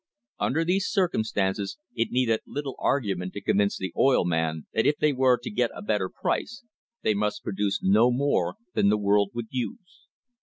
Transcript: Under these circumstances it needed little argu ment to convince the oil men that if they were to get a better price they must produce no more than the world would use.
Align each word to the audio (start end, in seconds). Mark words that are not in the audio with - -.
Under 0.39 0.65
these 0.65 0.87
circumstances 0.87 1.77
it 1.93 2.09
needed 2.09 2.39
little 2.47 2.75
argu 2.79 3.15
ment 3.15 3.33
to 3.33 3.41
convince 3.41 3.77
the 3.77 3.93
oil 3.95 4.25
men 4.25 4.65
that 4.73 4.87
if 4.87 4.97
they 4.97 5.13
were 5.13 5.37
to 5.37 5.49
get 5.51 5.69
a 5.75 5.83
better 5.83 6.09
price 6.09 6.63
they 7.03 7.13
must 7.13 7.43
produce 7.43 7.83
no 7.83 8.09
more 8.09 8.55
than 8.73 8.89
the 8.89 8.97
world 8.97 9.29
would 9.35 9.49
use. 9.51 10.07